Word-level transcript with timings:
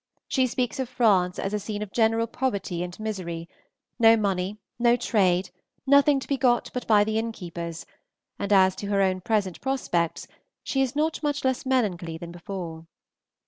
She 0.27 0.47
speaks 0.47 0.79
of 0.79 0.89
France 0.89 1.37
as 1.37 1.53
a 1.53 1.59
scene 1.59 1.83
of 1.83 1.91
general 1.91 2.25
poverty 2.25 2.81
and 2.81 2.99
misery: 2.99 3.47
no 3.99 4.17
money, 4.17 4.57
no 4.79 4.95
trade, 4.95 5.51
nothing 5.85 6.19
to 6.19 6.27
be 6.27 6.37
got 6.37 6.71
but 6.73 6.87
by 6.87 7.03
the 7.03 7.19
innkeepers, 7.19 7.85
and 8.39 8.51
as 8.51 8.75
to 8.77 8.87
her 8.87 9.03
own 9.03 9.21
present 9.21 9.61
prospects 9.61 10.27
she 10.63 10.81
is 10.81 10.95
not 10.95 11.21
much 11.21 11.43
less 11.45 11.67
melancholy 11.67 12.17
than 12.17 12.31
before. 12.31 12.87